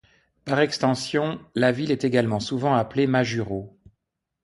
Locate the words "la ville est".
1.53-2.03